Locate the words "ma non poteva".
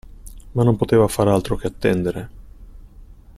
0.53-1.07